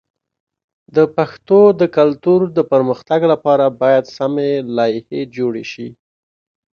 د 0.95 0.97
پښتو 1.15 1.59
د 1.79 1.81
کلتور 1.97 2.39
د 2.57 2.59
پرمختګ 2.71 3.19
لپاره 3.31 3.65
باید 3.81 4.03
سمی 4.17 4.51
لایحې 4.77 5.21
جوړ 5.35 5.53
شي. 5.71 5.87